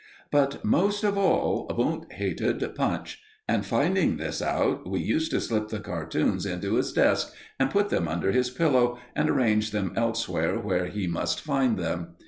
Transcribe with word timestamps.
But 0.31 0.65
most 0.65 1.03
of 1.03 1.15
all, 1.15 1.67
Wundt 1.77 2.13
hated 2.13 2.67
Punch, 2.73 3.21
and, 3.47 3.63
finding 3.63 4.17
this 4.17 4.41
out, 4.41 4.89
we 4.89 4.99
used 4.99 5.29
to 5.29 5.39
slip 5.39 5.67
the 5.67 5.79
cartoons 5.79 6.43
into 6.43 6.73
his 6.73 6.91
desk, 6.91 7.35
and 7.59 7.69
put 7.69 7.89
them 7.89 8.07
under 8.07 8.31
his 8.31 8.49
pillow, 8.49 8.97
and 9.15 9.29
arrange 9.29 9.69
them 9.69 9.93
elsewhere 9.95 10.59
where 10.59 10.87
he 10.87 11.05
must 11.05 11.39
find 11.41 11.77
them. 11.77 12.15